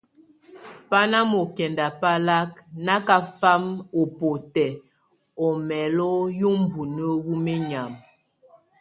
[0.89, 2.51] Bá na mokɛnda balak
[2.85, 3.63] nakafam
[3.99, 4.65] ɔ botɛ
[5.45, 7.91] omɛ́lo yubúmue wu menyam.